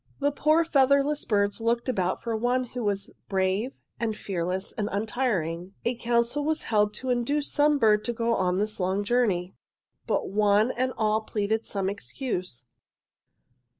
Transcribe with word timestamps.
"'The 0.19 0.31
poor 0.31 0.65
featherless 0.65 1.25
birds 1.25 1.61
looked 1.61 1.87
about 1.87 2.23
for 2.23 2.35
one 2.35 2.63
who 2.63 2.83
was 2.83 3.11
brave 3.29 3.73
and 3.99 4.17
fearless 4.17 4.71
and 4.73 4.89
untiring. 4.91 5.75
A 5.85 5.93
council 5.93 6.43
was 6.43 6.63
held 6.63 6.91
to 6.95 7.11
induce 7.11 7.51
some 7.51 7.77
bird 7.77 8.03
to 8.05 8.13
go 8.13 8.33
on 8.33 8.57
this 8.57 8.79
long 8.79 9.03
journey. 9.03 9.53
"'But 10.07 10.27
one 10.27 10.71
and 10.71 10.91
all 10.97 11.21
pleaded 11.21 11.67
some 11.67 11.87
excuse. 11.87 12.65